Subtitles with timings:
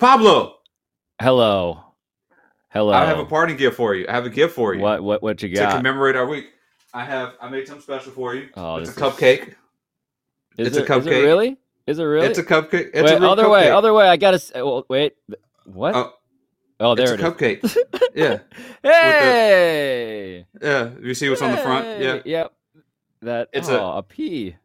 [0.00, 0.56] Pablo.
[1.20, 1.84] Hello.
[2.70, 2.92] Hello.
[2.92, 4.06] I have a party gift for you.
[4.08, 4.80] I have a gift for you.
[4.80, 5.70] What what what you got?
[5.70, 6.46] to commemorate our week?
[6.94, 7.34] I have.
[7.40, 8.48] I made something special for you.
[8.56, 9.54] Oh, it's a cupcake.
[10.56, 11.22] Is it's it, a Is it cupcake.
[11.22, 11.56] really?
[11.86, 12.26] Is it really?
[12.28, 12.90] It's a cupcake.
[12.94, 14.08] It's wait, a real other way, other way.
[14.08, 14.36] I gotta.
[14.58, 15.14] Uh, well, wait.
[15.64, 15.94] What?
[15.94, 16.12] Oh,
[16.82, 17.34] Oh, there it's it a is.
[17.34, 17.76] cupcake.
[18.14, 18.38] yeah,
[18.82, 20.46] Hey.
[20.62, 20.90] yeah.
[21.02, 21.84] You see what's on the front?
[22.00, 22.14] Yeah.
[22.14, 22.22] Hey.
[22.24, 22.52] Yep.
[23.22, 23.48] That.
[23.52, 24.56] It's oh, a- a P.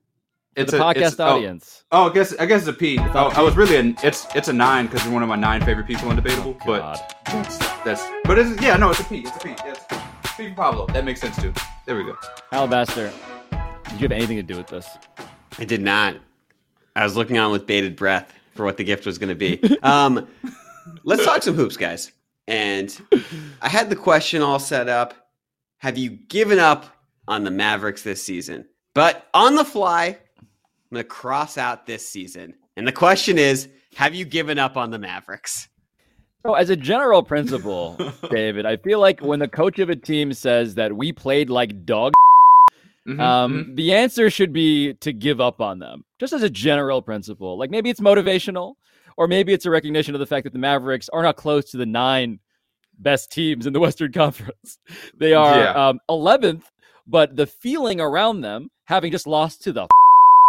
[0.55, 1.83] For It's the a podcast it's, oh, audience.
[1.91, 2.93] Oh, I guess I guess it's a P.
[2.95, 5.27] It's Oh, not I was really an it's it's a nine because you're one of
[5.29, 6.53] my nine favorite people in debatable.
[6.65, 7.15] but God.
[7.25, 9.19] that's that's but it's yeah no it's a P.
[9.19, 9.49] It's a P.
[9.49, 9.95] Yeah, it's a P.
[10.37, 10.87] P for Pablo.
[10.87, 11.53] That makes sense too.
[11.85, 12.15] There we go.
[12.53, 13.11] Alabaster.
[13.89, 14.87] Did you have anything to do with this?
[15.59, 16.15] I did not.
[16.95, 19.61] I was looking on with bated breath for what the gift was going to be.
[19.83, 20.27] Um,
[21.03, 22.11] let's talk some hoops, guys.
[22.47, 22.97] And
[23.61, 25.13] I had the question all set up.
[25.79, 26.85] Have you given up
[27.27, 28.65] on the Mavericks this season?
[28.93, 30.17] But on the fly,
[30.95, 32.53] I'm going to cross out this season.
[32.77, 35.67] And the question is, have you given up on the Mavericks?
[36.45, 37.97] So, as a general principle,
[38.31, 41.85] David, I feel like when the coach of a team says that we played like
[41.85, 42.13] dog,
[43.05, 43.75] Mhm, um, mhm.
[43.75, 47.57] the answer should be to give up on them, just as a general principle.
[47.57, 48.75] Like maybe it's motivational,
[49.17, 51.77] or maybe it's a recognition of the fact that the Mavericks are not close to
[51.77, 52.39] the nine
[52.99, 54.77] best teams in the Western Conference.
[55.19, 55.87] They are Yeah.
[55.89, 56.63] um, 11th,
[57.05, 59.87] but the feeling around them, having just lost to the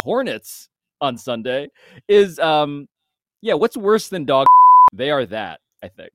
[0.06, 0.68] Hornets
[1.00, 1.68] on Sunday,
[2.08, 2.86] is um,
[3.42, 4.46] yeah, what's worse than dog?
[4.92, 6.12] They are that, I think.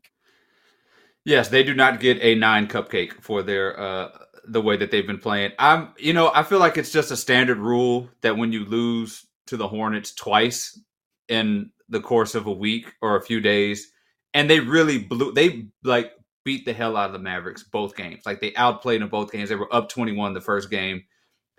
[1.25, 4.09] Yes, they do not get a nine cupcake for their uh
[4.45, 5.51] the way that they've been playing.
[5.59, 9.27] I'm you know, I feel like it's just a standard rule that when you lose
[9.47, 10.79] to the Hornets twice
[11.27, 13.91] in the course of a week or a few days,
[14.33, 18.23] and they really blew they like beat the hell out of the Mavericks both games.
[18.25, 19.49] Like they outplayed in both games.
[19.49, 21.03] They were up 21 the first game.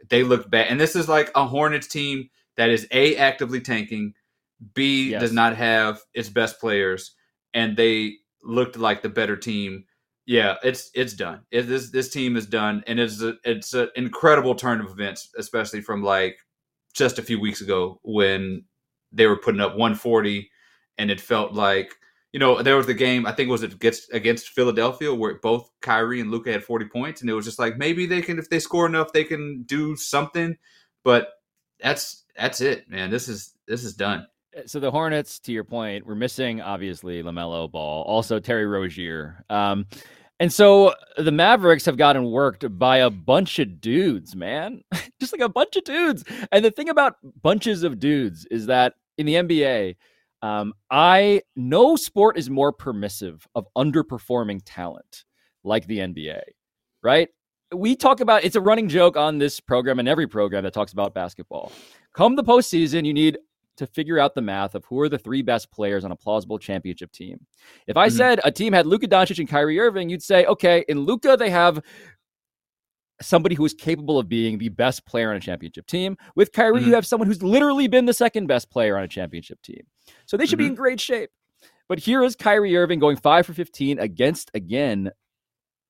[0.08, 0.68] They looked bad.
[0.68, 4.14] And this is like a Hornets team that is A actively tanking,
[4.74, 5.20] B Yes.
[5.20, 7.14] does not have its best players,
[7.54, 9.84] and they looked like the better team.
[10.26, 11.42] Yeah, it's it's done.
[11.50, 15.30] It, this this team is done, and it's a, it's an incredible turn of events,
[15.36, 16.38] especially from like
[16.94, 18.64] just a few weeks ago when
[19.12, 20.50] they were putting up 140,
[20.98, 21.94] and it felt like
[22.32, 25.70] you know there was the game I think it was against against Philadelphia where both
[25.80, 28.48] Kyrie and Luka had 40 points, and it was just like maybe they can if
[28.48, 30.56] they score enough they can do something,
[31.04, 31.28] but
[31.80, 33.10] that's that's it, man.
[33.10, 34.26] This is this is done.
[34.66, 39.86] So the Hornets, to your point, we're missing obviously LaMelo Ball, also Terry Rozier, um,
[40.42, 44.82] and so the Mavericks have gotten worked by a bunch of dudes, man,
[45.20, 46.24] just like a bunch of dudes.
[46.50, 49.94] And the thing about bunches of dudes is that in the NBA,
[50.42, 55.24] um, I no sport is more permissive of underperforming talent
[55.64, 56.40] like the NBA,
[57.02, 57.28] right?
[57.74, 60.92] We talk about it's a running joke on this program and every program that talks
[60.92, 61.72] about basketball.
[62.12, 63.38] Come the postseason, you need
[63.78, 66.58] to figure out the math of who are the three best players on a plausible
[66.58, 67.46] championship team.
[67.86, 68.12] If I Mhm.
[68.12, 71.48] said a team had Luka Doncic and Kyrie Irving, you'd say, okay, in Luka they
[71.48, 71.80] have
[73.22, 76.16] somebody who is capable of being the best player on a championship team.
[76.34, 76.86] With Kyrie, Mhm.
[76.86, 79.86] you have someone who's literally been the second best player on a championship team.
[80.26, 80.68] So they should be Mhm.
[80.68, 81.30] in great shape.
[81.88, 85.10] But here is Kyrie Irving going five for 15 against, again,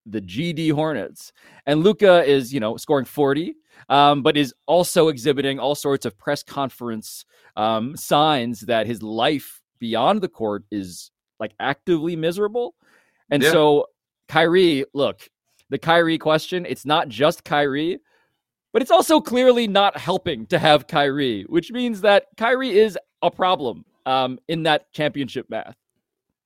[0.04, 1.32] the GD Hornets.
[1.64, 3.54] And Luka is, you know, scoring 40,
[3.88, 7.24] um, but is also exhibiting all sorts of press conference
[7.56, 12.74] um, signs that his life beyond the court is like actively miserable.
[13.30, 13.52] And Yeah.
[13.52, 13.86] so,
[14.28, 15.28] Kyrie, look,
[15.70, 17.98] the Kyrie question, it's not just Kyrie,
[18.72, 23.30] but it's also clearly not helping to have Kyrie, which means that Kyrie is a
[23.30, 25.76] problem um, in that championship math.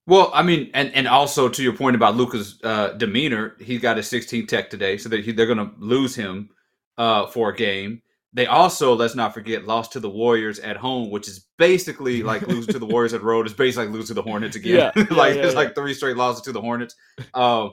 [0.06, 3.98] Well, I mean, and, and also to your point about Luka's uh, demeanor, he got
[3.98, 6.50] a 16 tech today, so that he, they're going to lose him
[6.96, 8.02] uh, for a game.
[8.32, 12.42] They also, let's not forget, lost to the Warriors at home, which is basically like
[12.46, 13.46] losing to the Warriors at road.
[13.46, 14.92] It's basically like losing to the Hornets again.
[14.94, 15.58] Yeah, like yeah, it's yeah.
[15.58, 16.94] like three straight losses to the Hornets.
[17.34, 17.72] Um,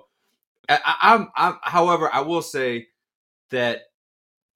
[0.70, 2.88] I, I- I'm, I'm, however, I will say
[3.52, 3.82] that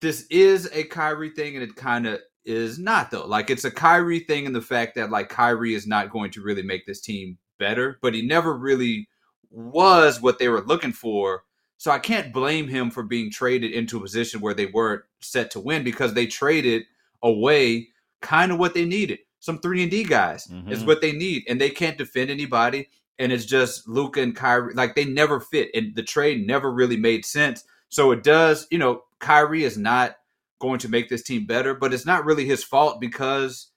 [0.01, 3.25] this is a Kyrie thing, and it kind of is not though.
[3.25, 6.41] Like it's a Kyrie thing in the fact that like Kyrie is not going to
[6.41, 9.07] really make this team better, but he never really
[9.51, 11.43] was what they were looking for.
[11.77, 15.51] So I can't blame him for being traded into a position where they weren't set
[15.51, 16.83] to win because they traded
[17.21, 17.89] away
[18.21, 19.19] kind of what they needed.
[19.39, 20.87] Some three and D guys is Mhm.
[20.87, 22.89] what they need, and they can't defend anybody.
[23.19, 26.97] And it's just Luka and Kyrie, like they never fit, and the trade never really
[26.97, 27.63] made sense.
[27.89, 30.17] So it does, you know, Kyrie is not
[30.59, 33.71] going to make this team better, but it's not really his fault because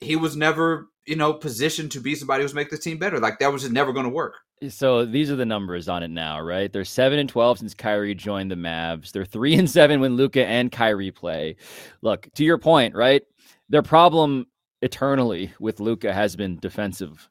[0.00, 3.18] he was never, you know, positioned to be somebody who's make this team better.
[3.18, 4.34] Like that was just never going to work.
[4.68, 6.72] So these are the numbers on it now, right?
[6.72, 9.12] They're seven and twelve since Kyrie joined the Mavs.
[9.12, 11.56] They're three and seven when Luka and Kyrie play.
[12.02, 13.22] Look, to your point, right?
[13.68, 14.46] Their problem
[14.82, 17.28] eternally with Luka has been defensive.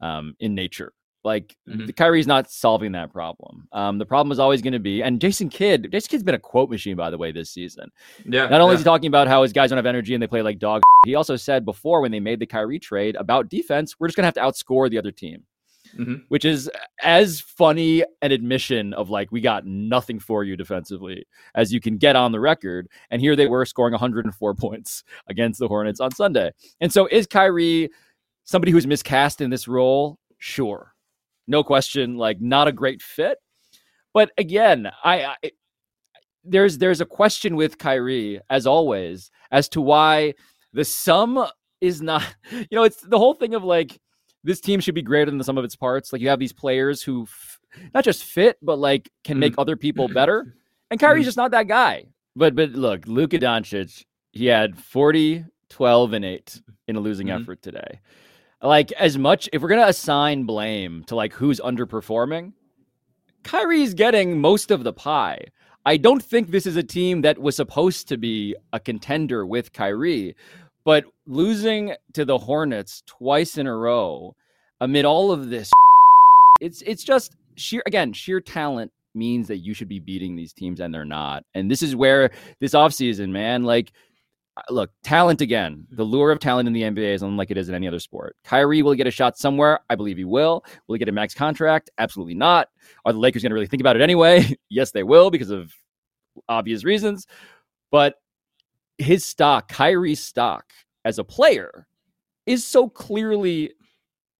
[0.00, 0.92] um, in nature.
[1.24, 1.86] Like Mhm.
[1.86, 3.66] the Kyrie's not solving that problem.
[3.72, 6.38] Um, the problem is always going to be, and Jason Kidd, Jason Kidd's been a
[6.38, 7.90] quote machine by the way this season.
[8.24, 8.46] Yeah.
[8.48, 8.74] Not only yeah.
[8.76, 10.80] is he talking about how his guys don't have energy and they play like dog,
[11.06, 14.26] he also said before when they made the Kyrie trade about defense, we're just gonna
[14.26, 15.42] have to outscore the other team,
[15.98, 16.22] Mhm.
[16.28, 16.70] which is
[17.02, 21.26] as funny an admission of like we got nothing for you defensively
[21.56, 22.88] as you can get on the record.
[23.10, 26.52] And here they were scoring 104 points against the Hornets on Sunday.
[26.80, 27.90] And so is Kyrie
[28.44, 30.18] somebody who's miscast in this role?
[30.38, 30.94] Sure,
[31.48, 32.16] no question.
[32.16, 33.38] Like not a great fit,
[34.14, 35.24] but again, I.
[35.42, 35.50] I
[36.44, 40.34] there's there's a question with Kyrie as always as to why
[40.72, 41.44] the sum
[41.80, 42.22] is not
[42.52, 43.98] you know it's the whole thing of like
[44.44, 46.52] this team should be greater than the sum of its parts like you have these
[46.52, 47.58] players who f-
[47.92, 50.54] not just fit but like can make other people better
[50.90, 52.06] and Kyrie's just not that guy
[52.36, 57.42] but but look Luka Doncic he had 40 12 and 8 in a losing Mhm.
[57.42, 58.00] effort today
[58.62, 62.52] like as much if we're to assign blame to like who's underperforming
[63.44, 65.42] Kyrie's getting most of the pie.
[65.86, 69.72] I don't think this is a team that was supposed to be a contender with
[69.72, 70.36] Kyrie,
[70.84, 74.34] but losing to the Hornets twice in a row
[74.80, 75.70] amid all of this,
[76.60, 80.80] it's it's just sheer again sheer talent means that you should be beating these teams
[80.80, 81.44] and they're not.
[81.54, 83.92] And this is where this offseason, man, like
[84.70, 85.86] look, talent again.
[85.90, 88.36] The lure of talent in the NBA is unlike it is in any other sport.
[88.44, 89.80] Kyrie will get a shot somewhere.
[89.90, 90.64] I believe he will.
[90.86, 91.90] Will he get a max contract?
[91.98, 92.68] Absolutely not.
[93.04, 94.56] Are the Lakers going to really think about it anyway?
[94.70, 95.72] yes, they will because of
[96.48, 97.26] obvious reasons.
[97.90, 98.16] But
[98.98, 100.72] his stock, Kyrie's stock
[101.04, 101.86] as a player,
[102.46, 103.72] is so clearly,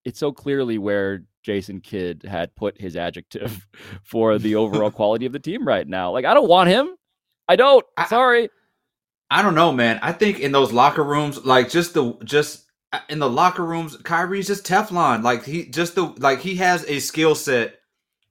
[0.04, 3.66] it's so clearly where Jason Kidd had put his adjective
[4.02, 6.10] for the overall quality of the team right now.
[6.10, 6.94] Like, I don't want him.
[7.48, 7.84] I don't.
[8.08, 8.44] Sorry.
[8.44, 8.48] I
[9.42, 9.98] don't know, man.
[10.02, 13.96] I think in those locker rooms, like just the just uh, in the locker rooms,
[13.98, 15.22] Kyrie's just Teflon.
[15.22, 17.74] Like he just the like he has a skill set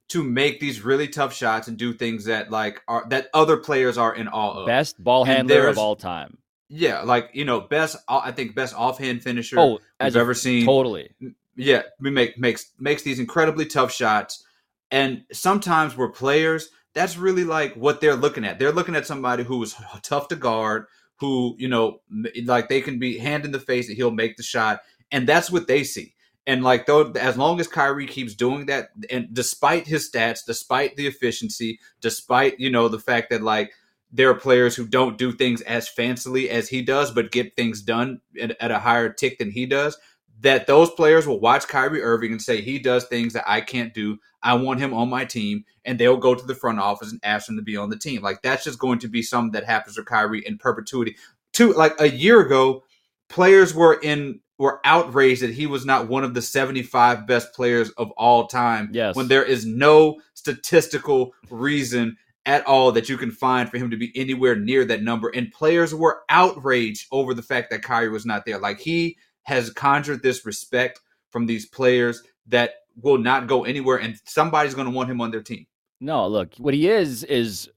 [0.10, 3.98] to make these really tough shots and do things that like are that other players
[3.98, 4.66] are in awe of.
[4.66, 6.38] Best ball And handler of all time.
[6.70, 7.98] Yeah, like you know, best.
[8.08, 10.66] I think best offhand finisher Oh, we've a- ever seen.
[10.66, 11.10] totally.
[11.56, 14.44] yeah, we make makes makes these incredibly tough shots,
[14.92, 16.70] and sometimes we're players.
[16.98, 18.58] That's really like what they're looking at.
[18.58, 20.86] They're looking at somebody who is tough to guard,
[21.18, 22.02] who you know,
[22.46, 25.52] like they can be hand in the face that he'll make the shot, and that's
[25.52, 26.16] what they see.
[26.48, 30.96] And like though, as long as Kyrie keeps doing that, and despite his stats, despite
[30.96, 33.72] the efficiency, despite you know the fact that like
[34.12, 37.84] there are players who don't do things as fancily as he does, but get things
[37.84, 39.98] done at, at a higher tick than he does
[40.42, 43.94] that those players will watch Kyrie Irving and say he does things that I can't
[43.94, 44.20] do.
[44.48, 47.50] I want him on my team, and they'll go to the front office and ask
[47.50, 48.22] him to be on the team.
[48.22, 51.18] Like that's just going to be something that happens with Kyrie in perpetuity.
[51.52, 52.86] Two like a year ago,
[53.28, 57.90] players were in were outraged that he was not one of the 75 best players
[57.92, 58.90] of all time.
[58.94, 59.18] Yes.
[59.18, 62.16] When there is no statistical reason
[62.46, 65.28] at all that you can find for him to be anywhere near that number.
[65.28, 68.58] And players were outraged over the fact that Kyrie was not there.
[68.58, 72.72] Like he has conjured this respect from these players that
[73.02, 75.66] will not go anywhere, and somebody's going to want him on their team.
[76.00, 77.70] No, look, what he is is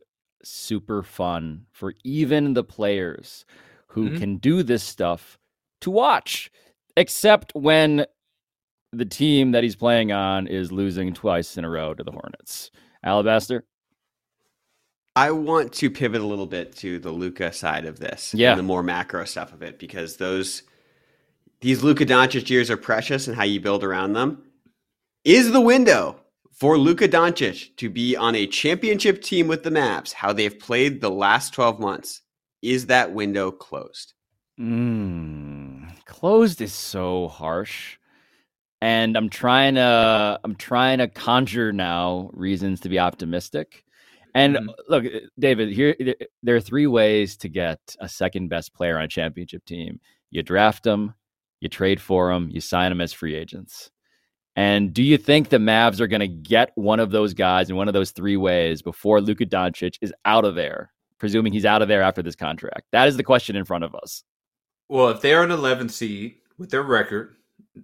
[0.43, 3.45] super fun for even the players
[3.89, 4.19] who Mhm.
[4.19, 5.39] can do this stuff
[5.83, 6.51] to watch,
[6.97, 8.07] except when
[8.93, 12.71] the team that he's playing on is losing twice in a row to the Hornets.
[13.03, 13.65] Alabaster?
[15.17, 18.51] I want to pivot a little bit to the Luka side of this, Yeah.
[18.51, 20.63] and the more macro stuff of it, because those
[21.61, 24.43] these Luka Doncic years are precious, and how you build around them
[25.25, 26.17] is the window
[26.53, 31.01] for Luka Doncic to be on a championship team with the Mavs, How they've played
[31.01, 32.23] the last twelve months
[32.63, 34.13] is that window closed?
[34.59, 37.97] Mm, closed is so harsh.
[38.83, 43.85] And I'm trying to I'm trying to conjure now reasons to be optimistic.
[44.35, 44.75] And Mhm.
[44.89, 45.05] look,
[45.39, 45.97] David, here
[46.43, 50.01] there are three ways to get a second best player on a championship team.
[50.31, 51.15] You draft them,
[51.61, 53.91] you trade for them, you sign them as free agents.
[54.61, 57.77] And do you think the Mavs are going to get one of those guys in
[57.77, 60.93] one of those three ways before Luka Doncic is out of there?
[61.19, 62.83] Presuming he's out of there after this contract.
[62.93, 64.23] That is the question in front of us.
[64.91, 67.37] Well, if they're an 11th seed with their record,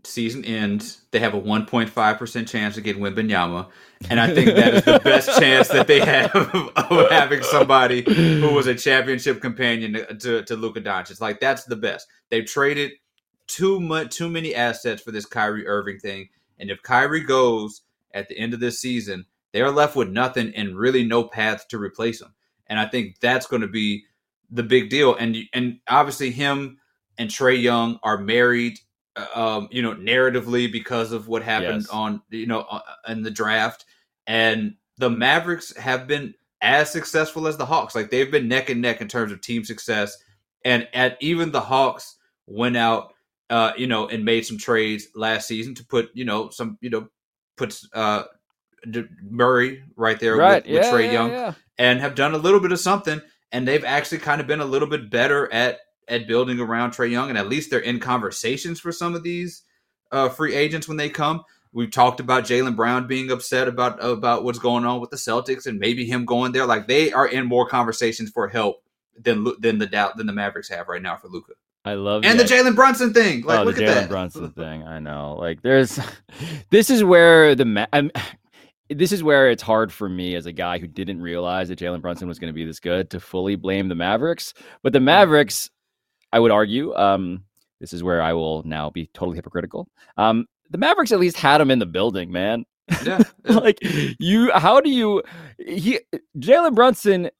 [0.04, 3.71] season ends, they have a 1.5% chance of getting Wembanyama.
[4.11, 8.52] And I think that is the best chance that they have of having somebody who
[8.52, 11.23] was a championship companion to, to, to Luka Doncic.
[11.23, 12.06] Like, that's the best.
[12.28, 12.92] They've traded
[13.47, 16.28] too much, too many assets for this Kyrie Irving thing.
[16.59, 17.83] And if Kyrie goes
[18.13, 21.79] at the end of this season, they're left with nothing and really no path to
[21.79, 22.35] replace him.
[22.67, 24.05] And I think that's going to be
[24.51, 25.15] the big deal.
[25.15, 26.79] And and obviously him
[27.19, 28.79] and Trae Young are married
[29.35, 31.89] um, you know, narratively because of what happened Yes.
[31.89, 33.85] on, you know, uh, in the draft.
[34.27, 37.95] And the Mavericks have been as successful as the Hawks.
[37.95, 40.17] Like they've been neck and neck in terms of team success.
[40.65, 43.15] And at even the Hawks went out,
[43.50, 46.91] uh, you know, and made some trades last season to put, you know, some, you
[46.91, 47.09] know,
[47.57, 48.25] puts uh
[49.23, 50.65] Murray right there right.
[50.65, 51.55] with, with yeah, Trae yeah, Young yeah.
[51.79, 53.21] and have done a little bit of something.
[53.53, 57.11] And they've actually kind of been a little bit better at at building around Trae
[57.11, 59.62] Young, and at least they're in conversations for some of these
[60.12, 61.43] uh, free agents when they come.
[61.73, 65.67] We've talked about Jaylen Brown being upset about about what's going on with the Celtics
[65.67, 66.67] and maybe him going there.
[66.67, 68.83] Like they are in more conversations for help
[69.19, 71.53] than than the doubt than the Mavericks have right now for Luka
[71.87, 72.49] I love and that.
[72.49, 73.43] the Jalen Brunson thing.
[73.43, 74.83] Like oh, look the Jalen Brunson thing.
[74.83, 75.37] I know.
[75.38, 76.00] Like, there's,
[76.71, 78.11] this is where the ma- I'm,
[78.90, 82.02] this is where it's hard for me as a guy who didn't realize that Jalen
[82.02, 84.52] Brunson was going to be this good to fully blame the Mavericks.
[84.83, 85.71] But the Mavericks,
[86.33, 87.45] I would argue, um,
[87.81, 89.88] this is where I will now be totally hypocritical.
[90.16, 92.64] Um, the Mavericks at least had him in the building, man.
[93.05, 93.57] Yeah, yeah.
[93.59, 93.78] like
[94.19, 95.23] you, how do you?
[95.59, 96.00] He
[96.38, 97.31] Jalen Brunson,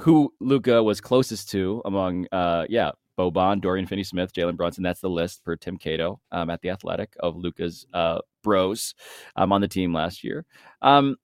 [0.00, 2.90] who Luka was closest to among, uh, yeah,
[3.20, 4.82] Boban, Dorian Finney-Smith, Jalen Brunson.
[4.82, 8.94] That's the list for Tim Cato um, at the Athletic of Luka's uh, bros
[9.36, 10.46] um, on the team last year.
[10.80, 11.16] Um,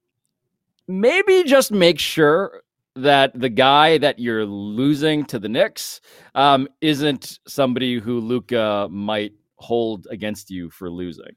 [0.87, 2.63] maybe just make sure
[2.95, 6.01] that the guy that you're losing to the Knicks
[6.35, 11.35] um, isn't somebody who Luka might hold against you for losing.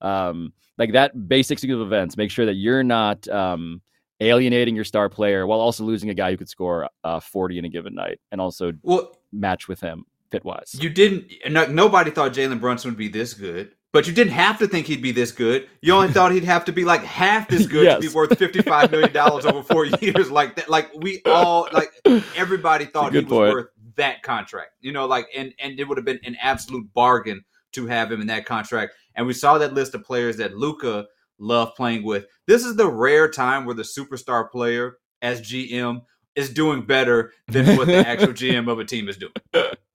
[0.00, 2.16] Um, like that basic sequence of events.
[2.16, 3.82] Make sure that you're not um,
[4.20, 7.64] alienating your star player while also losing a guy who could score uh, 40 in
[7.64, 10.76] a given night and also well, match with him fit wise.
[10.78, 11.30] you didn't.
[11.48, 13.72] No, nobody thought Jalen Brunson would be this good.
[13.92, 15.68] But you didn't have to think he'd be this good.
[15.82, 18.90] You only thought he'd have to be like half this good to be worth fifty-five
[18.92, 20.30] million dollars over four years.
[20.30, 20.70] Like that.
[20.70, 21.90] Like we all like
[22.36, 23.52] everybody thought he was point.
[23.52, 24.74] worth that contract.
[24.80, 28.20] You know, like and and it would have been an absolute bargain to have him
[28.20, 28.94] in that contract.
[29.16, 31.06] And we saw that list of players that Luka
[31.40, 32.26] loved playing with.
[32.46, 36.02] This is the rare time where the superstar player as GM
[36.36, 39.32] is doing better than what the actual GM of a team is doing.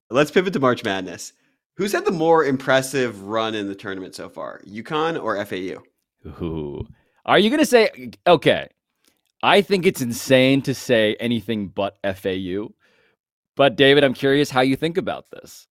[0.09, 1.33] Let's pivot to March Madness.
[1.77, 5.83] Who's had the more impressive run in the tournament so far, UConn or FAU?
[6.43, 6.87] Ooh.
[7.25, 8.69] Are you going to say, okay,
[9.45, 12.69] I think it's insane to say anything but FAU.
[13.55, 15.67] But David, I'm curious how you think about this.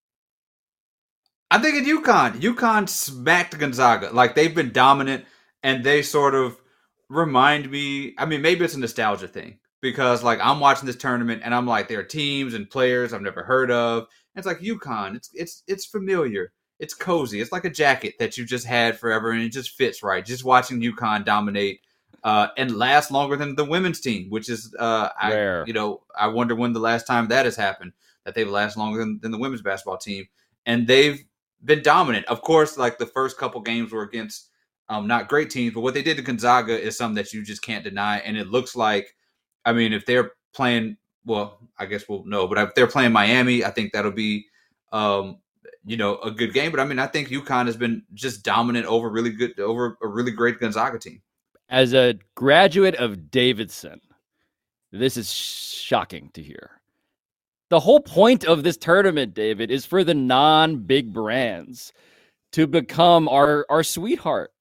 [1.50, 2.40] I'm thinking UConn.
[2.40, 4.10] UConn smacked Gonzaga.
[4.12, 5.24] Like they've been dominant
[5.64, 6.60] and they sort of
[7.08, 8.14] remind me.
[8.16, 11.66] I mean, maybe it's a nostalgia thing because like I'm watching this tournament and I'm
[11.66, 14.06] like, there are teams and players I've never heard of.
[14.34, 15.16] And it's like UConn.
[15.16, 16.52] It's it's it's familiar.
[16.78, 17.40] It's cozy.
[17.40, 20.24] It's like a jacket that you just had forever and it just fits right.
[20.24, 21.80] Just watching UConn dominate
[22.22, 26.28] uh, and last longer than the women's team, which is uh, I you know I
[26.28, 27.92] wonder when the last time that has happened
[28.24, 30.26] that they've lasted longer than, than the women's basketball team,
[30.66, 31.22] and they've
[31.62, 32.26] been dominant.
[32.26, 34.50] Of course, like the first couple games were against
[34.88, 37.62] um, not great teams, but what they did to Gonzaga is something that you just
[37.62, 38.18] can't deny.
[38.18, 39.16] And it looks like,
[39.64, 43.64] I mean, if they're playing, well, I guess we'll know, but if they're playing Miami,
[43.64, 44.46] I think that'll be,
[44.92, 45.38] um,
[45.86, 46.70] you know, a good game.
[46.70, 50.08] But I mean, I think UConn has been just dominant over really good, over a
[50.08, 51.22] really great Gonzaga team.
[51.70, 54.00] As a graduate of Davidson,
[54.92, 56.70] this is shocking to hear.
[57.70, 61.92] The whole point of this tournament, David, is for the non big brands
[62.52, 64.52] to become our, our sweetheart.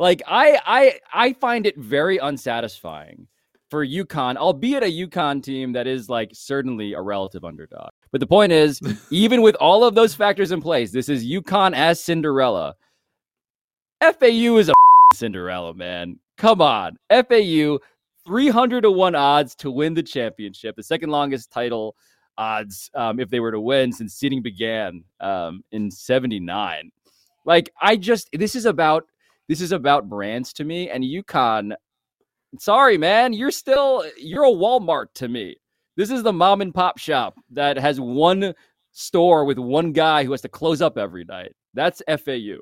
[0.00, 3.26] Like I, I, I find it very unsatisfying
[3.68, 7.90] for UConn, albeit a UConn team that is like certainly a relative underdog.
[8.10, 8.80] But the point is,
[9.10, 12.76] even with all of those factors in place, this is UConn as Cinderella.
[14.00, 14.72] FAU is a
[15.12, 16.18] Cinderella, man.
[16.38, 16.96] Come on.
[17.10, 17.76] FAU,
[18.26, 21.94] 300 to 1 odds to win the championship, the second longest title
[22.38, 26.90] odds um, if they were to win since seeding began um, in 79.
[27.44, 29.04] Like, I just, this is about.
[29.50, 31.72] This is about brands to me, and UConn.
[32.60, 35.56] Sorry, man, you're still you're a Walmart to me.
[35.96, 38.54] This is the mom and pop shop that has one
[38.92, 41.50] store with one guy who has to close up every night.
[41.74, 42.58] That's FAU.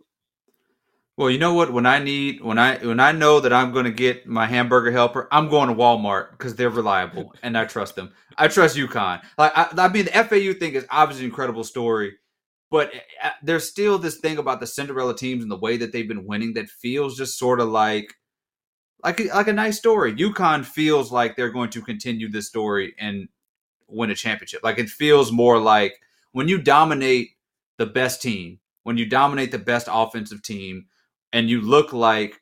[1.18, 1.74] Well, you know what?
[1.74, 4.90] When I need, when I when I know that I'm going to get my hamburger
[4.90, 8.14] helper, I'm going to Walmart because they're reliable and I trust them.
[8.38, 9.20] I trust UConn.
[9.36, 12.14] Like I, I mean, the FAU thing is obviously an incredible story,
[12.70, 16.08] but uh, there's still this thing about the Cinderella teams and the way that they've
[16.08, 18.14] been winning that feels just sort of like
[19.04, 20.12] like a, like a nice story.
[20.14, 23.28] UConn feels like they're going to continue this story and
[23.86, 24.60] win a championship.
[24.64, 26.00] Like it feels more like
[26.32, 27.30] when you dominate
[27.78, 30.86] the best team, when you dominate the best offensive team,
[31.32, 32.40] and you look like,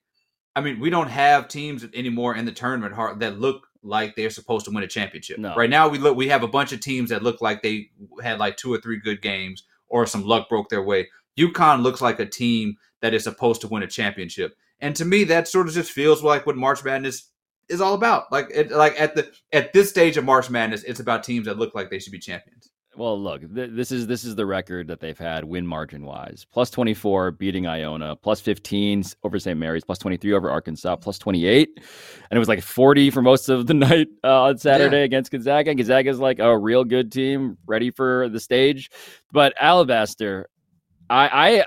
[0.54, 4.64] I mean, we don't have teams anymore in the tournament that look like they're supposed
[4.66, 5.38] to win a championship.
[5.38, 5.54] No.
[5.54, 7.90] Right now, we look, we have a bunch of teams that look like they
[8.23, 11.09] had like two or three good games, or some luck broke their way.
[11.38, 14.57] UConn looks like a team that is supposed to win a championship.
[14.81, 17.31] And to me, that sort of just feels like what March Madness
[17.69, 18.31] is all about.
[18.31, 21.59] Like it, like at the at this stage of March Madness, it's about teams that
[21.59, 22.71] look like they should be champions.
[22.96, 26.46] Well, look, th- this is this is the record that they've had win margin wise.
[26.50, 29.58] Plus 24 beating Iona, plus 15 over St.
[29.58, 31.68] Mary's, plus 23 over Arkansas, plus 28.
[31.76, 35.04] And it was like 40 for most of the night uh, on Saturday yeah.
[35.04, 35.74] against Gonzaga.
[35.74, 38.90] Gonzaga is like a real good team, ready for the stage.
[39.30, 40.48] But Alabaster,
[41.10, 41.64] I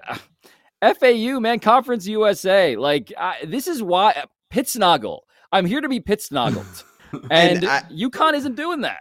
[0.82, 2.76] I FAU, man, Conference USA.
[2.76, 5.20] Like I, this is why Pittsnogle.
[5.52, 6.84] I'm here to be Pittsnogled.
[7.30, 9.00] and, and I, UConn isn't doing that.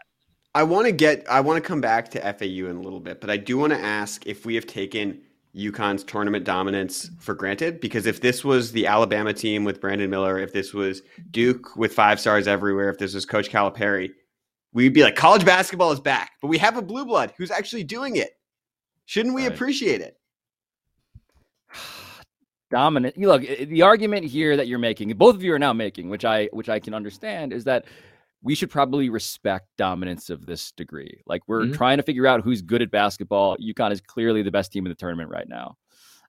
[0.58, 3.20] I want to get I want to come back to FAU in a little bit,
[3.20, 5.20] but I do want to ask if we have taken
[5.54, 10.36] UConn's tournament dominance for granted because if this was the Alabama team with Brandon Miller,
[10.36, 14.10] if this was Duke with five stars everywhere, if this was Coach Calipari,
[14.72, 16.32] we'd be like college basketball is back.
[16.42, 18.30] But we have a blue blood who's actually doing it.
[19.04, 19.54] Shouldn't we right.
[19.54, 20.18] appreciate it?
[22.72, 23.16] Dominant.
[23.16, 26.08] You look, eh, the argument here that you're making, both of you are now making,
[26.08, 27.84] which I which I can understand, is that
[28.42, 31.20] we should probably respect dominance of this degree.
[31.26, 31.72] Like we're mm-hmm.
[31.72, 33.56] trying to figure out who's good at basketball.
[33.56, 35.76] UConn is clearly the best team in the tournament right now.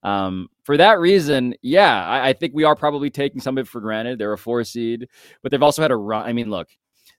[0.02, 3.70] Um, for that reason, yeah, I, I, think we are probably taking some of it
[3.70, 4.18] for granted.
[4.18, 5.10] They're a four seed,
[5.44, 6.26] but they've also had a run.
[6.26, 6.70] I mean, look,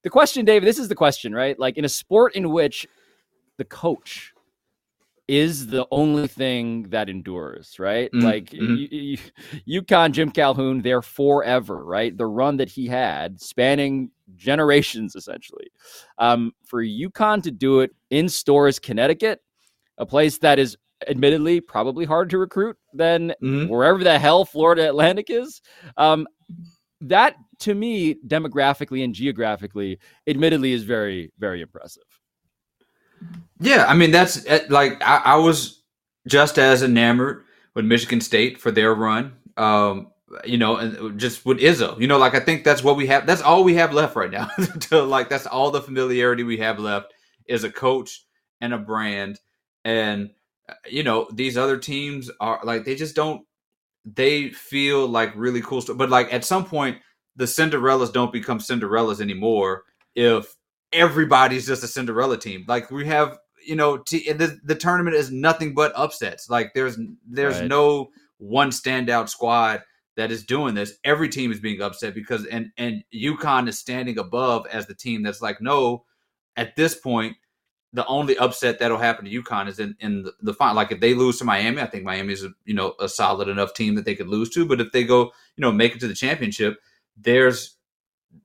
[0.03, 1.59] the question, Dave, this is the question, right?
[1.59, 2.87] Like in a sport in which
[3.59, 4.33] the coach
[5.31, 8.11] is the only thing that endures, right?
[8.13, 8.27] Mm-hmm.
[8.27, 9.71] Like mm-hmm.
[9.71, 12.17] UConn, Jim Calhoun, there forever, right?
[12.17, 15.71] The run that he had spanning generations, essentially.
[16.19, 19.41] Um, for UConn to do it in Storrs, Connecticut,
[19.99, 20.77] a place that is
[21.09, 23.69] admittedly probably harder to recruit than mm-hmm.
[23.69, 25.63] wherever the hell Florida Atlantic is.
[25.97, 26.27] Um,
[27.03, 32.03] that to me, demographically and geographically, admittedly, is very, very impressive.
[33.61, 35.83] Yeah, I mean that's eh, like I, I was
[36.27, 39.35] just as enamored with Michigan State for their run.
[39.57, 40.09] Um,
[40.45, 43.27] you know, and just with Izzo, you know, like I think that's what we have.
[43.27, 44.47] That's all we have left right now.
[44.81, 47.13] to like that's all the familiarity we have left
[47.47, 48.25] is a coach
[48.61, 49.41] and a brand,
[49.85, 50.31] and
[50.69, 53.43] uh, you know these other teams are like they just don't.
[54.05, 56.99] They feel like really cool stuff, but like at some point
[57.37, 60.57] the Cinderellas don't become Cinderellas anymore if
[60.93, 62.65] everybody's just a Cinderella team.
[62.67, 66.51] Like we have, you know, t- the the tournament is nothing but upsets.
[66.51, 67.69] Like there's there's right.
[67.69, 69.83] no one standout squad
[70.17, 70.95] that is doing this.
[71.05, 75.23] Every team is being upset because and and UConn is standing above as the team
[75.23, 76.05] that's like, no,
[76.57, 77.37] at this point,
[77.93, 80.77] the only upset that'll happen to UConn is in, in the, the final.
[80.77, 83.75] Like if they lose to Miami, I think Miami is you know a solid enough
[83.75, 84.67] team that they could lose to.
[84.67, 85.25] But if they go,
[85.57, 86.79] you know, make it to the championship,
[87.17, 87.77] there's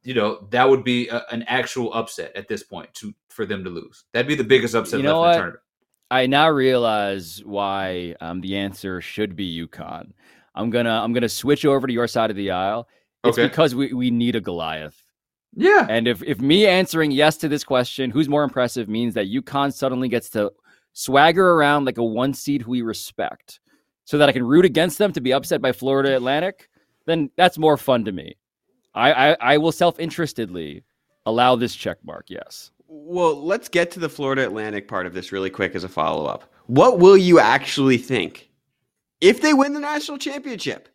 [0.05, 3.63] you know that would be a, an actual upset at this point to for them
[3.63, 4.05] to lose.
[4.13, 5.61] That'd be the biggest upset you know left in the tournament.
[6.11, 10.11] I now realize why um, the answer should be UConn.
[10.53, 12.87] I'm gonna I'm gonna switch over to your side of the aisle.
[13.23, 13.47] It's okay.
[13.47, 15.01] because we, we need a Goliath.
[15.55, 15.87] Yeah.
[15.89, 19.73] And if if me answering yes to this question, who's more impressive means that UConn
[19.73, 20.51] suddenly gets to
[20.93, 23.59] swagger around like a one seed who we respect,
[24.03, 26.69] so that I can root against them to be upset by Florida Atlantic,
[27.05, 28.35] then that's more fun to me.
[28.95, 30.83] I, I, I will self interestedly
[31.25, 32.25] allow this check mark.
[32.29, 32.71] Yes.
[32.87, 36.25] Well, let's get to the Florida Atlantic part of this really quick as a follow
[36.25, 36.51] up.
[36.67, 38.49] What will you actually think
[39.21, 40.89] if they win the national championship?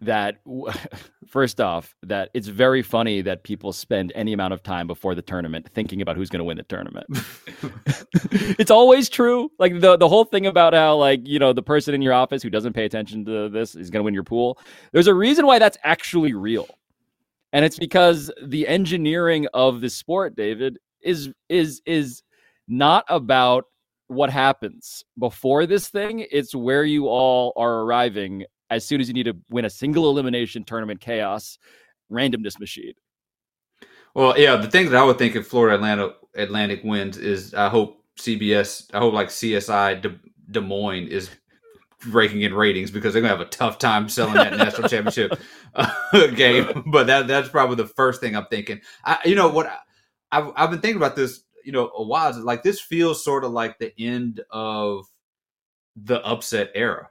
[0.00, 0.36] That
[1.26, 5.22] first off that it's very funny that people spend any amount of time before the
[5.22, 7.06] tournament thinking about who's going to win the tournament.
[8.58, 9.50] It's always true.
[9.58, 12.42] Like the the whole thing about how like you know the person in your office
[12.42, 14.58] who doesn't pay attention to this is going to win your pool
[14.92, 16.68] there's a reason why that's actually real.
[17.52, 22.22] And it's because the engineering of the sport david is is is
[22.68, 23.64] not about
[24.08, 25.04] what happens.
[25.18, 29.36] Before this thing it's where you all are arriving as soon as you need to
[29.50, 31.58] win a single elimination tournament chaos
[32.10, 32.94] randomness machine.
[34.14, 37.68] Well, yeah, the thing that I would think if Florida Atlanta Atlantic wins is I
[37.68, 40.14] hope CBS, I hope like CSI Des,
[40.50, 41.30] Des Moines is
[42.10, 45.38] breaking in ratings because they're gonna have a tough time selling that national championship
[45.74, 46.84] uh, game.
[46.90, 48.80] But that that's probably the first thing I'm thinking.
[49.04, 49.66] I, you know what?
[49.66, 49.78] I,
[50.32, 52.32] I've I've been thinking about this, you know, a while.
[52.42, 55.06] Like this feels sort of like the end of
[55.96, 57.10] the upset era.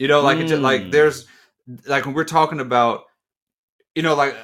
[0.00, 0.42] You know, like mm.
[0.42, 0.90] it's like hmm.
[0.90, 1.28] there's
[1.86, 3.02] like when we're talking about,
[3.94, 4.34] you know, like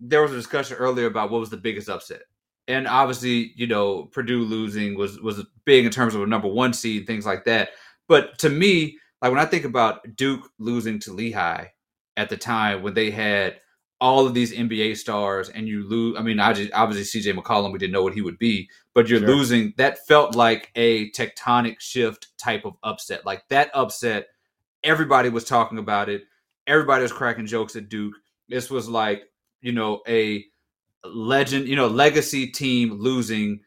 [0.00, 2.22] there was a discussion earlier about what was the biggest upset,
[2.66, 6.72] and obviously, you know, Purdue losing was was big in terms of a number one
[6.72, 7.68] seed, things like that.
[8.08, 11.66] But to me, like when I think about Duke losing to Lehigh
[12.16, 13.60] at the time when they had
[14.02, 16.16] all of these NBA stars and you lose.
[16.18, 19.06] I mean, I just, obviously CJ McCollum, we didn't know what he would be, but
[19.06, 19.28] you're Sure.
[19.28, 19.74] losing.
[19.76, 23.24] That felt like a tectonic shift type of upset.
[23.24, 24.26] Like that upset,
[24.84, 26.22] everybody was talking about it.
[26.66, 28.14] Everybody was cracking jokes at Duke.
[28.48, 29.24] This was like,
[29.60, 30.44] you know, a
[31.04, 33.60] legend, you know, legacy team losing,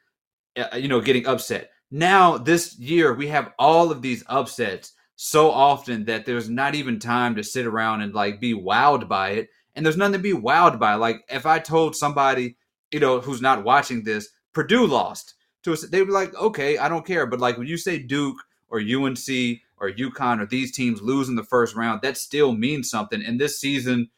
[0.58, 1.71] uh, you know, getting upset.
[1.91, 6.99] Now, this year, we have all of these upsets so often that there's not even
[6.99, 9.49] time to sit around and like be wowed by it.
[9.75, 10.95] And there's nothing to be wowed by.
[10.95, 12.58] Like, if I told somebody,
[12.91, 16.88] you know, who's not watching this, Purdue lost to us, they'd be like, okay, I
[16.88, 17.25] don't care.
[17.25, 18.38] But like when you say Duke
[18.69, 22.89] or UNC or UConn or these teams lose in the first round, that still means
[22.89, 23.23] something.
[23.23, 24.09] And this season,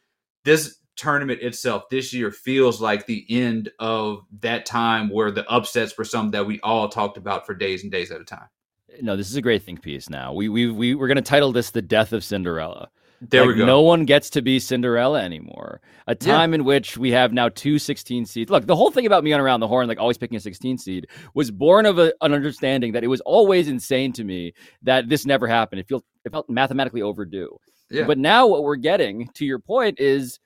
[0.44, 5.96] this tournament itself this year feels like the end of that time where the upsets
[5.96, 8.48] were something that we all talked about for days and days at a time.
[9.00, 10.10] No, this is a great think piece.
[10.10, 13.48] Now we we we we're going to title this "The Death of Cinderella." There Like,
[13.48, 13.66] we go.
[13.66, 15.80] No one gets to be Cinderella anymore.
[16.06, 16.14] A Yeah.
[16.34, 18.50] time in which we have now two 16 seeds.
[18.50, 20.78] Look, the whole thing about me on around the horn, like always picking a 16
[20.78, 24.52] seed, was born of a, an understanding that it was always insane to me
[24.82, 25.80] that this never happened.
[25.80, 27.58] It felt it felt mathematically overdue.
[27.90, 28.04] Yeah.
[28.06, 30.38] But now what we're getting, to your point, is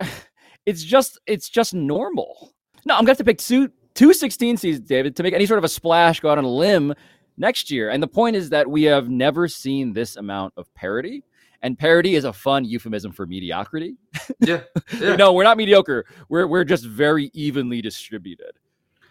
[0.66, 2.52] it's just it's just normal.
[2.86, 5.58] No, I'm gonna have to pick two two 16 seeds, David, to make any sort
[5.58, 6.94] of a splash, go out on a limb
[7.36, 7.90] next year.
[7.90, 11.24] And the point is that we have never seen this amount of parity.
[11.62, 13.96] And parody is a fun euphemism for mediocrity.
[14.40, 14.60] yeah.
[15.00, 15.16] Yeah.
[15.16, 16.06] No, we're not mediocre.
[16.28, 18.52] We're we're just very evenly distributed.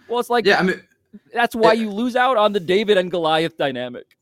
[0.07, 0.59] Well, it's like yeah.
[0.59, 0.81] I mean,
[1.33, 1.81] that's why Yeah.
[1.83, 4.17] you lose out on the David and Goliath dynamic.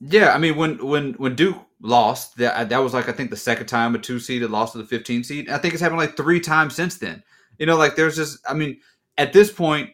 [0.00, 3.30] Yeah, I mean when when when Duke lost, that uh, that was like I think
[3.30, 5.48] the second time a two seed had lost to the 15 seed.
[5.50, 7.22] I think it's happened like three times since then.
[7.58, 8.80] You know, like there's just I mean,
[9.18, 9.90] at this point,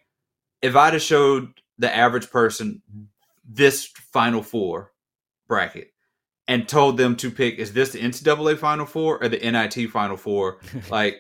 [0.60, 2.82] if I'd have showed the average person
[3.48, 4.92] this Final Four
[5.48, 5.91] bracket
[6.52, 10.16] and told them to pick is this the NCAA Final Four or the NIT Final
[10.16, 10.60] Four,
[10.90, 11.16] like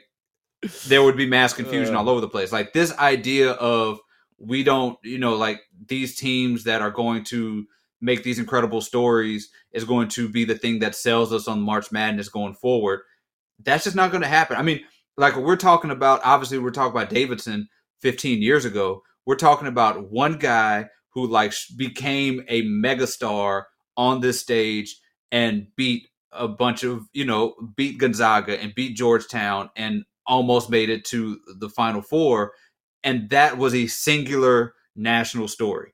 [0.86, 1.98] there would be mass confusion Uh.
[2.00, 2.52] all over the place.
[2.52, 3.98] Like this idea of
[4.38, 7.64] we don't, you know, like these teams that are going to
[8.00, 11.90] make these incredible stories is going to be the thing that sells us on March
[11.92, 13.00] Madness going forward.
[13.64, 14.56] That's just not going to happen.
[14.56, 14.80] I mean,
[15.16, 17.68] like we're talking about, obviously, we're talking about Davidson
[18.00, 19.02] 15 years ago.
[19.24, 23.64] We're talking about one guy who like became a megastar
[23.96, 24.96] on this stage
[25.32, 30.90] and beat a bunch of, you know, beat Gonzaga and beat Georgetown and almost made
[30.90, 32.52] it to the Final Four.
[33.02, 35.92] And that was a singular national story.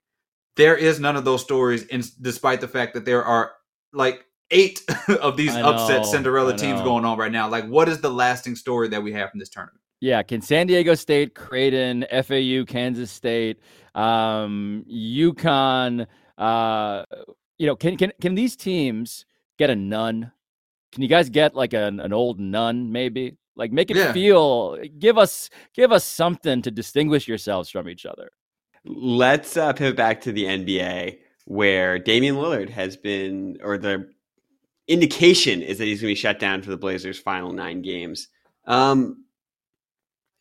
[0.57, 3.53] There is none of those stories in, despite the fact that there are
[3.92, 4.83] like eight
[5.20, 7.48] of these know, upset cinderella teams going on right now.
[7.48, 9.81] Like what is the lasting story that we have from this tournament?
[10.01, 13.59] Yeah, can San Diego State, Creighton, FAU, Kansas State,
[13.96, 17.05] um, UConn, uh,
[17.59, 19.27] you know, can can can these teams
[19.59, 20.33] get a nun?
[20.92, 23.37] Can you guys get like an, an old nun, maybe?
[23.57, 24.12] Like make it Yeah.
[24.12, 28.31] feel give us give us something to distinguish yourselves from each other.
[28.85, 34.09] Let's uh, pivot back to the NBA, where Damian Lillard has been, or the
[34.87, 38.29] indication is that he's going to be shut down for the Blazers' final nine games.
[38.66, 39.25] Um,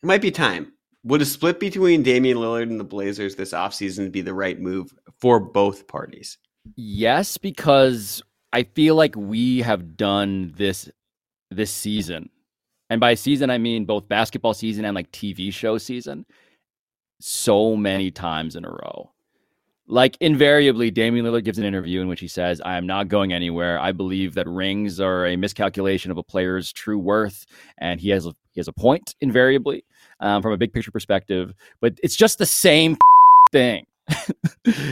[0.02, 0.72] it might be time.
[1.02, 4.92] Would a split between Damian Lillard and the Blazers this offseason be the right move
[5.20, 6.38] for both parties?
[6.76, 10.90] Yes, because I feel like we have done this
[11.50, 12.30] this season.
[12.90, 16.24] And by season I mean both basketball season and like TV show season
[17.20, 19.10] so many times in a row.
[19.86, 23.32] Like invariably Damian Lillard gives an interview in which he says, "I am not going
[23.32, 23.78] anywhere.
[23.78, 27.46] I believe that rings are a miscalculation of a player's true worth."
[27.78, 29.82] And he has a, he has a point invariably
[30.20, 32.98] um, from a big picture perspective, but it's just the same
[33.52, 33.86] thing.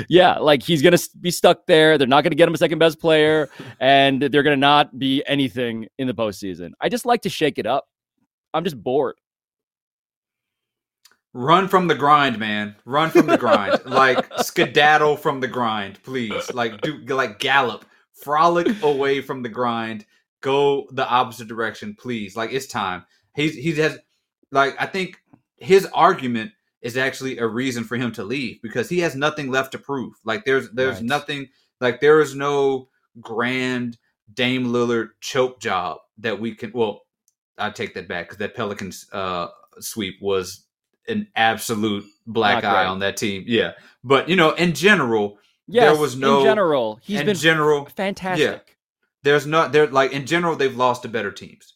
[0.08, 1.98] Yeah, like he's gonna be stuck there.
[1.98, 3.48] They're not gonna get him a second best player,
[3.80, 6.72] and they're gonna not be anything in the postseason.
[6.80, 7.88] I just like to shake it up.
[8.54, 9.16] I'm just bored.
[11.34, 16.52] run from the grind man run from the grind like skedaddle from the grind please
[16.54, 20.06] like do like gallop frolic away from the grind
[20.40, 23.98] go the opposite direction please like it's time he's he has
[24.50, 25.18] like i think
[25.58, 29.72] his argument is actually a reason for him to leave because he has nothing left
[29.72, 31.04] to prove like there's there's Right.
[31.04, 31.48] nothing
[31.80, 32.88] like there is no
[33.20, 33.96] grand
[34.32, 37.02] dame lillard choke job that we can well
[37.58, 39.48] i take that back because that pelicans uh
[39.80, 40.66] sweep was
[41.08, 42.90] an absolute black Not eye great.
[42.90, 43.72] on that team yeah
[44.04, 47.00] but you know in general Yes, there was no- in general.
[47.02, 48.46] He's in been general fantastic.
[48.46, 48.58] Yeah,
[49.24, 51.74] there's not they're like in general they've lost to better teams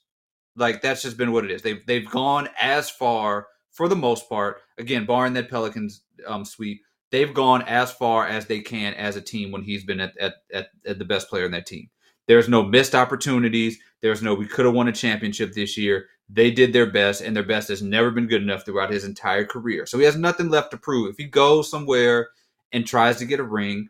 [0.54, 4.28] like that's just been what it is they've they've gone as far for the most
[4.28, 9.16] part again barring that pelicans um sweep they've gone as far as they can as
[9.16, 11.88] a team when he's been at at, at, at the best player in that team
[12.28, 16.50] there's no missed opportunities there's no we could have won a championship this year They
[16.52, 19.86] did their best, and their best has never been good enough throughout his entire career.
[19.86, 21.10] So he has nothing left to prove.
[21.10, 22.30] If he goes somewhere
[22.72, 23.88] and tries to get a ring,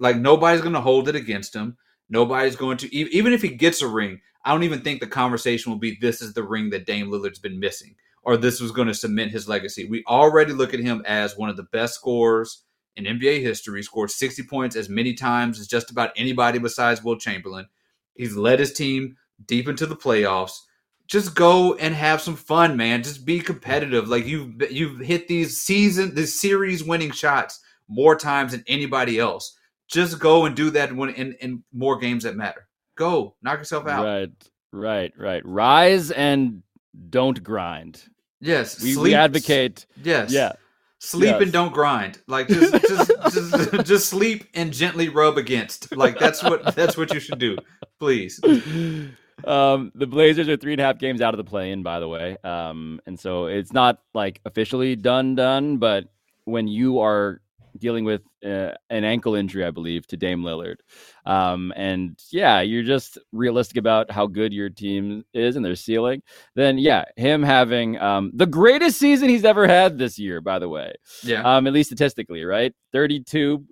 [0.00, 1.76] like nobody's going to hold it against him.
[2.08, 4.20] Nobody's going to even if he gets a ring.
[4.44, 7.38] I don't even think the conversation will be this is the ring that Dame Lillard's
[7.40, 7.96] been missing
[8.28, 9.86] or this was going to cement his legacy.
[9.86, 12.62] We already look at him as one of the best scorers
[12.94, 13.82] in NBA history.
[13.82, 17.68] Scored 60 points as many times as just about anybody besides Wilt Chamberlain.
[18.16, 20.58] He's led his team deep into the playoffs.
[21.06, 23.02] Just go and have some fun, man.
[23.02, 24.08] Just be competitive.
[24.08, 29.56] Like you've you've hit these season, these series winning shots more times than anybody else.
[29.88, 32.68] Just go and do that when in, in more games that matter.
[32.94, 34.04] Go knock yourself out.
[34.04, 34.32] Right,
[34.70, 35.46] right, right.
[35.46, 36.62] Rise and
[37.08, 38.04] don't grind.
[38.40, 39.86] Yes, we, we advocate.
[40.02, 40.52] Yes, yeah.
[41.00, 41.42] Sleep yes.
[41.42, 42.20] and don't grind.
[42.26, 45.94] Like just, just, just, just sleep and gently rub against.
[45.96, 47.56] Like that's what that's what you should do.
[47.98, 48.40] Please.
[49.44, 52.08] Um, the Blazers are three and a half games out of the play-in, by the
[52.08, 52.36] way.
[52.42, 55.76] Um, and so it's not like officially done, done.
[55.76, 56.08] But
[56.44, 57.40] when you are
[57.78, 60.76] dealing with uh, an ankle injury, I believe, to Dame Lillard.
[61.26, 66.22] Um, and yeah, you're just realistic about how good your team is and their ceiling.
[66.54, 70.68] Then yeah, him having um, the greatest season he's ever had this year, by the
[70.68, 70.92] way.
[71.22, 71.42] Yeah.
[71.42, 72.74] Um, at least statistically, right?
[72.92, 73.64] 32.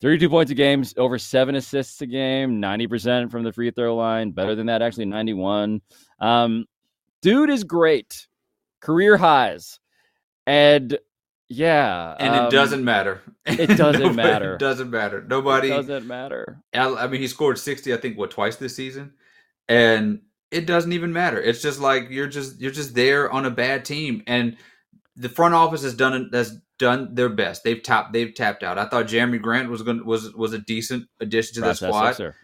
[0.00, 4.32] 32 points a game, over seven assists a game, 90% from the free throw line.
[4.32, 5.80] Better than that, actually, 91.
[6.18, 6.64] Um,
[7.20, 8.26] dude is great.
[8.80, 9.78] Career highs.
[10.44, 10.98] And
[11.52, 13.20] yeah, and um, it doesn't matter.
[13.44, 14.54] It doesn't matter.
[14.54, 15.22] It doesn't matter.
[15.22, 16.62] Nobody it doesn't matter.
[16.72, 17.92] I mean, he scored sixty.
[17.92, 19.12] I think what twice this season,
[19.68, 21.40] and it doesn't even matter.
[21.40, 24.56] It's just like you're just you're just there on a bad team, and
[25.14, 27.64] the front office has done has done their best.
[27.64, 28.78] They've tapped they've tapped out.
[28.78, 32.34] I thought Jerami Grant was going was was a decent addition to the squad.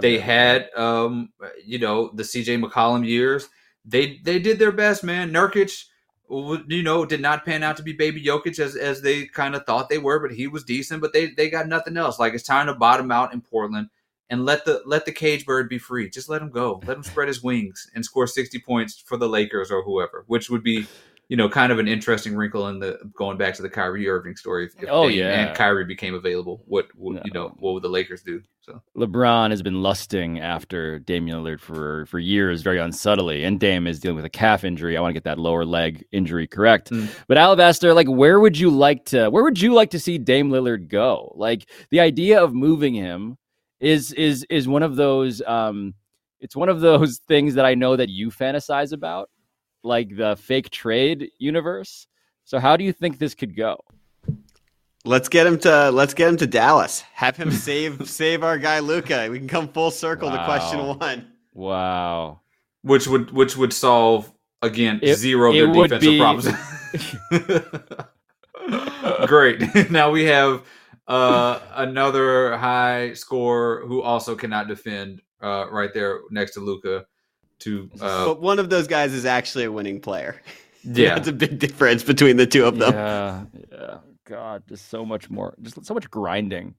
[0.00, 1.30] They had um
[1.64, 3.48] you know the CJ McCollum years.
[3.86, 5.32] They they did their best, man.
[5.32, 5.84] Nurkic
[6.30, 9.64] you know, did not pan out to be baby Jokic as, as they kind of
[9.64, 11.00] thought they were, but he was decent.
[11.00, 12.18] But they they got nothing else.
[12.18, 13.88] Like it's time to bottom out in Portland
[14.30, 16.10] and let the let the cage bird be free.
[16.10, 16.80] Just let him go.
[16.86, 20.50] Let him spread his wings and score sixty points for the Lakers or whoever, which
[20.50, 20.86] would be
[21.28, 24.34] you know, kind of an interesting wrinkle in the going back to the Kyrie Irving
[24.34, 24.64] story.
[24.64, 27.22] If, if oh yeah, and Kyrie became available, what, what no.
[27.24, 28.42] you know, what would the Lakers do?
[28.62, 33.86] So LeBron has been lusting after Damian Lillard for for years, very unsubtly, and Dame
[33.86, 34.96] is dealing with a calf injury.
[34.96, 36.90] I want to get that lower leg injury correct.
[36.90, 37.10] Mm.
[37.28, 39.28] But Alabaster, like, where would you like to?
[39.28, 41.34] Where would you like to see Dame Lillard go?
[41.36, 43.36] Like the idea of moving him
[43.80, 45.42] is is is one of those.
[45.42, 45.92] um
[46.40, 49.28] It's one of those things that I know that you fantasize about
[49.82, 52.06] like the fake trade universe.
[52.44, 53.78] So how do you think this could go?
[55.04, 57.00] Let's get him to let's get him to Dallas.
[57.12, 59.28] Have him save save our guy Luka.
[59.30, 60.36] We can come full circle wow.
[60.36, 61.32] to question one.
[61.54, 62.40] Wow.
[62.82, 66.18] Which would which would solve again it, zero of their defensive be...
[66.18, 66.48] problems.
[69.26, 69.90] Great.
[69.90, 70.62] now we have
[71.06, 77.06] uh, another high score who also cannot defend uh, right there next to Luka
[77.60, 80.40] to uh, but one of those guys is actually a winning player.
[80.84, 82.94] Yeah, that's a big difference between the two of them.
[82.94, 83.96] Yeah, yeah.
[84.24, 86.74] God, just so much more, just so much grinding.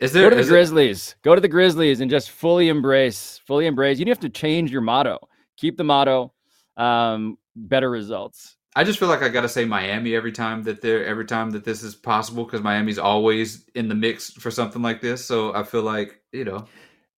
[0.00, 0.28] Is there?
[0.28, 1.10] Go to the Grizzlies.
[1.10, 1.22] It...
[1.22, 3.98] Go to the Grizzlies and just fully embrace, fully embrace.
[3.98, 5.18] You don't have to change your motto.
[5.56, 6.32] Keep the motto.
[6.76, 8.56] Um, better results.
[8.76, 11.52] I just feel like I got to say Miami every time that they're every time
[11.52, 15.24] that this is possible because Miami's always in the mix for something like this.
[15.24, 16.66] So I feel like you know,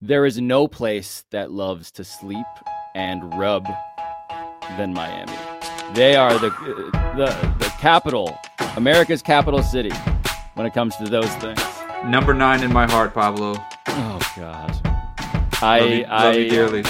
[0.02, 2.46] there is no place that loves to sleep
[2.96, 3.68] and rub
[4.78, 5.36] than Miami.
[5.92, 6.50] They are the
[7.14, 8.38] the the capital,
[8.76, 9.92] America's capital city,
[10.54, 11.62] when it comes to those things.
[12.06, 13.54] Number nine in my heart, Pablo.
[13.88, 14.80] Oh God,
[15.62, 16.84] I love you, love I you dearly.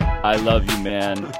[0.00, 1.32] I love you, man.